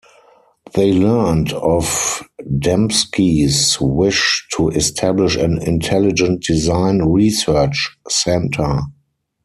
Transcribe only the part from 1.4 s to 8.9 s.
of Dembski's wish to establish an intelligent design research center.